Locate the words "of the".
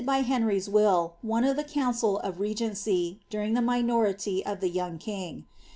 1.43-1.63, 4.43-4.71